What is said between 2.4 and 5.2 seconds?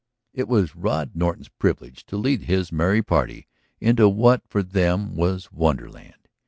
his merry party into what for them